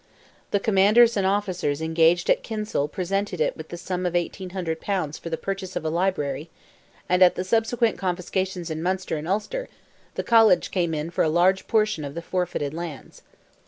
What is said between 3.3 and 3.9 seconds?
it with the